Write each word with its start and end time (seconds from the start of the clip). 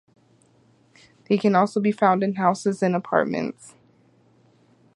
They 1.29 1.37
can 1.37 1.55
also 1.55 1.79
be 1.79 1.91
found 1.91 2.23
in 2.23 2.33
houses 2.33 2.81
and 2.81 2.95
apartments. 2.95 3.75